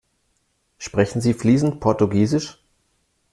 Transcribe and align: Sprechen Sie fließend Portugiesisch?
Sprechen 0.79 1.21
Sie 1.21 1.35
fließend 1.35 1.79
Portugiesisch? 1.79 2.57